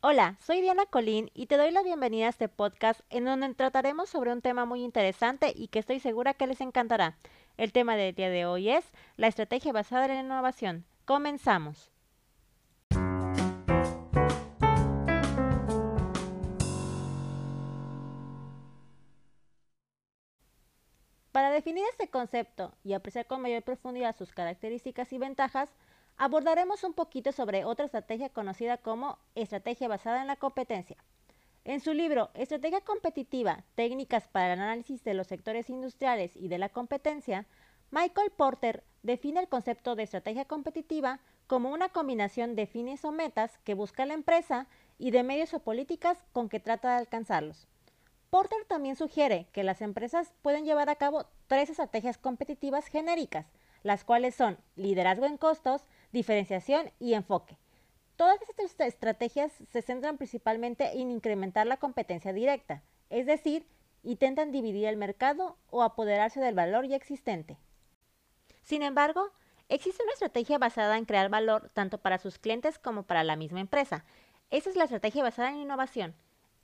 [0.00, 4.08] Hola, soy Diana Colín y te doy la bienvenida a este podcast en donde trataremos
[4.08, 7.16] sobre un tema muy interesante y que estoy segura que les encantará.
[7.56, 10.84] El tema del día de hoy es la estrategia basada en la innovación.
[11.04, 11.90] Comenzamos.
[21.32, 25.74] Para definir este concepto y apreciar con mayor profundidad sus características y ventajas,
[26.18, 30.96] abordaremos un poquito sobre otra estrategia conocida como estrategia basada en la competencia.
[31.64, 36.58] En su libro Estrategia competitiva, técnicas para el análisis de los sectores industriales y de
[36.58, 37.46] la competencia,
[37.90, 43.58] Michael Porter define el concepto de estrategia competitiva como una combinación de fines o metas
[43.64, 44.66] que busca la empresa
[44.98, 47.68] y de medios o políticas con que trata de alcanzarlos.
[48.30, 53.46] Porter también sugiere que las empresas pueden llevar a cabo tres estrategias competitivas genéricas,
[53.82, 57.58] las cuales son liderazgo en costos, diferenciación y enfoque.
[58.16, 63.66] Todas estas estrategias se centran principalmente en incrementar la competencia directa, es decir,
[64.02, 67.58] intentan dividir el mercado o apoderarse del valor ya existente.
[68.62, 69.30] Sin embargo,
[69.68, 73.60] existe una estrategia basada en crear valor tanto para sus clientes como para la misma
[73.60, 74.04] empresa.
[74.50, 76.14] Esa es la estrategia basada en innovación.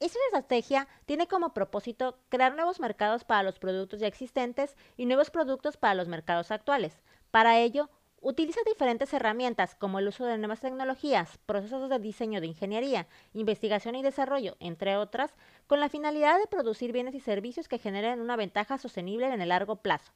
[0.00, 5.30] Esta estrategia tiene como propósito crear nuevos mercados para los productos ya existentes y nuevos
[5.30, 7.00] productos para los mercados actuales.
[7.30, 7.88] Para ello,
[8.22, 13.94] utiliza diferentes herramientas como el uso de nuevas tecnologías, procesos de diseño de ingeniería, investigación
[13.96, 15.34] y desarrollo, entre otras,
[15.66, 19.50] con la finalidad de producir bienes y servicios que generen una ventaja sostenible en el
[19.50, 20.12] largo plazo.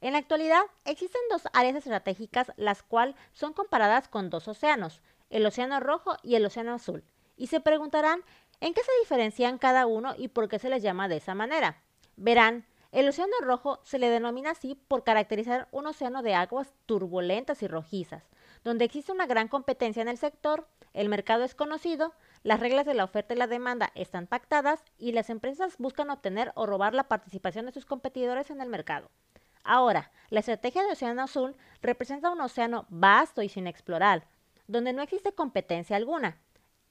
[0.00, 5.44] En la actualidad existen dos áreas estratégicas las cuales son comparadas con dos océanos, el
[5.44, 7.04] Océano Rojo y el Océano Azul,
[7.36, 8.22] y se preguntarán
[8.60, 11.80] ¿En qué se diferencian cada uno y por qué se les llama de esa manera?
[12.16, 17.62] Verán, el océano rojo se le denomina así por caracterizar un océano de aguas turbulentas
[17.62, 18.28] y rojizas,
[18.64, 22.94] donde existe una gran competencia en el sector, el mercado es conocido, las reglas de
[22.94, 27.08] la oferta y la demanda están pactadas y las empresas buscan obtener o robar la
[27.08, 29.10] participación de sus competidores en el mercado.
[29.64, 34.26] Ahora, la estrategia de Océano Azul representa un océano vasto y sin explorar,
[34.66, 36.40] donde no existe competencia alguna,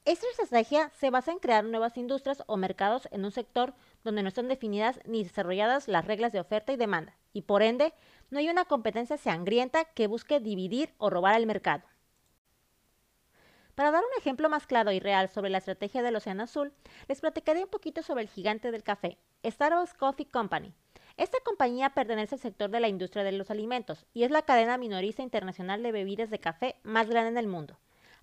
[0.07, 3.73] esta estrategia se basa en crear nuevas industrias o mercados en un sector
[4.05, 7.93] donde no están definidas ni desarrolladas las reglas de oferta y demanda, y por ende
[8.29, 11.83] no hay una competencia sangrienta que busque dividir o robar el mercado.
[13.75, 16.71] Para dar un ejemplo más claro y real sobre la estrategia del Océano Azul,
[17.09, 20.73] les platicaré un poquito sobre el gigante del café, Starbucks Coffee Company.
[21.17, 24.77] Esta compañía pertenece al sector de la industria de los alimentos y es la cadena
[24.77, 27.77] minorista internacional de bebidas de café más grande en el mundo.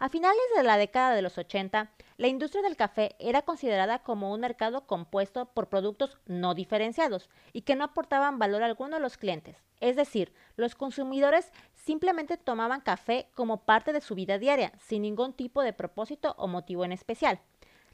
[0.04, 4.34] A finales de la década de los 80, la industria del café era considerada como
[4.34, 9.16] un mercado compuesto por productos no diferenciados y que no aportaban valor alguno a los
[9.16, 9.64] clientes.
[9.80, 15.32] Es decir, los consumidores simplemente tomaban café como parte de su vida diaria, sin ningún
[15.32, 17.40] tipo de propósito o motivo en especial.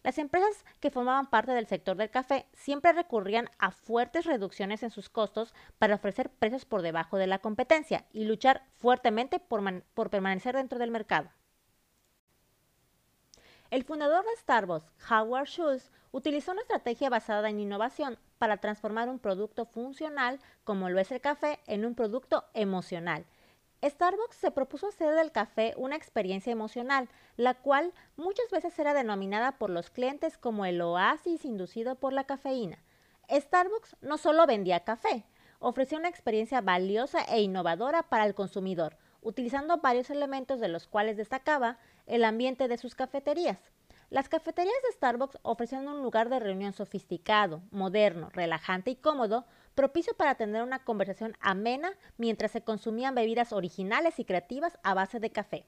[0.03, 4.91] Las empresas que formaban parte del sector del café siempre recurrían a fuertes reducciones en
[4.91, 10.11] sus costos para ofrecer precios por debajo de la competencia y luchar fuertemente por, por
[10.11, 11.31] permanecer dentro del mercado.
[13.71, 19.21] El fundador de Starbucks, Howard Schultz, utilizó una estrategia basada en innovación para transformar un
[19.21, 23.25] producto funcional, como lo es el café, en un producto emocional.
[23.81, 29.53] Starbucks se propuso hacer del café una experiencia emocional, la cual muchas veces era denominada
[29.53, 32.83] por los clientes como el oasis inducido por la cafeína.
[33.31, 35.25] Starbucks no solo vendía café,
[35.61, 41.17] ofrecía una experiencia valiosa e innovadora para el consumidor, utilizando varios elementos de los cuales
[41.17, 41.79] destacaba
[42.11, 43.59] el ambiente de sus cafeterías.
[44.11, 50.15] Las cafeterías de Starbucks ofrecían un lugar de reunión sofisticado, moderno, relajante y cómodo, propicio
[50.15, 55.31] para tener una conversación amena mientras se consumían bebidas originales y creativas a base de
[55.31, 55.65] café.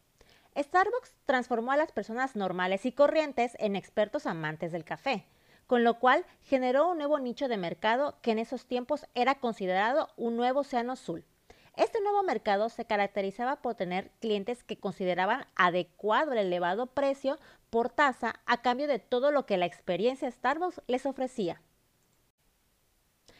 [0.58, 5.24] Starbucks transformó a las personas normales y corrientes en expertos amantes del café,
[5.68, 10.08] con lo cual generó un nuevo nicho de mercado que en esos tiempos era considerado
[10.16, 11.24] un nuevo océano azul.
[11.74, 17.38] Este nuevo mercado se caracterizaba por tener clientes que consideraban adecuado el elevado precio
[17.70, 21.62] por tasa a cambio de todo lo que la experiencia Starbucks les ofrecía.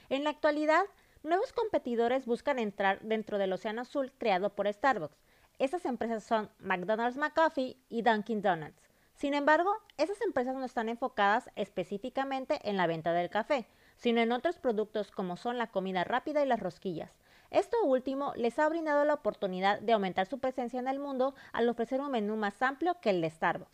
[0.08, 0.84] En la actualidad,
[1.22, 5.18] nuevos competidores buscan entrar dentro del océano azul creado por Starbucks.
[5.58, 8.88] Estas empresas son McDonald's McCoffee y Dunkin' Donuts.
[9.14, 14.32] Sin embargo, esas empresas no están enfocadas específicamente en la venta del café, sino en
[14.32, 17.21] otros productos como son la comida rápida y las rosquillas.
[17.52, 21.68] Esto último les ha brindado la oportunidad de aumentar su presencia en el mundo al
[21.68, 23.70] ofrecer un menú más amplio que el de Starbucks.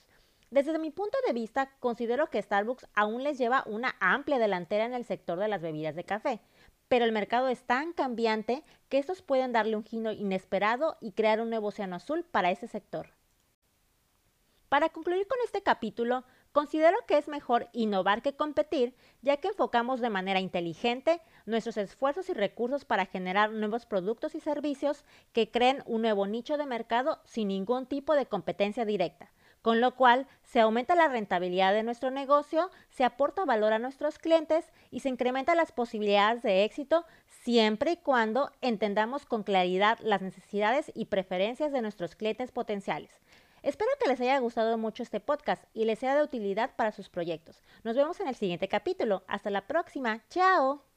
[0.51, 4.95] Desde mi punto de vista, considero que Starbucks aún les lleva una amplia delantera en
[4.95, 6.41] el sector de las bebidas de café,
[6.89, 11.41] pero el mercado es tan cambiante que estos pueden darle un giro inesperado y crear
[11.41, 13.13] un nuevo océano azul para ese sector.
[14.69, 20.01] Para concluir con este capítulo, considero que es mejor innovar que competir, ya que enfocamos
[20.01, 25.83] de manera inteligente nuestros esfuerzos y recursos para generar nuevos productos y servicios que creen
[25.87, 29.31] un nuevo nicho de mercado sin ningún tipo de competencia directa
[29.63, 34.19] con lo cual se aumenta la rentabilidad de nuestro negocio, se aporta valor a nuestros
[34.19, 40.23] clientes y se incrementan las posibilidades de éxito siempre y cuando entendamos con claridad las
[40.23, 43.11] necesidades y preferencias de nuestros clientes potenciales.
[43.63, 47.09] Espero que les haya gustado mucho este podcast y les sea de utilidad para sus
[47.09, 47.61] proyectos.
[47.83, 49.25] Nos vemos en el siguiente capítulo.
[49.27, 50.23] Hasta la próxima.
[50.31, 50.88] Chao.